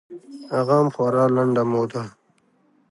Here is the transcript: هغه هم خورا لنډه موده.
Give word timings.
هغه 0.55 0.73
هم 0.79 0.87
خورا 0.95 1.25
لنډه 1.35 1.63
موده. 1.71 2.03